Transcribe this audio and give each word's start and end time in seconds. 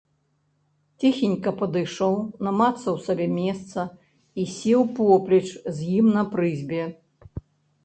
Ціхенька 1.01 1.51
падышоў, 1.59 2.15
намацаў 2.47 2.97
сабе 3.09 3.27
месца 3.37 3.79
і 4.43 4.49
сеў 4.55 4.81
поплеч 5.03 5.45
з 5.53 5.77
ім 6.01 6.13
на 6.19 6.23
прызбе. 6.35 6.83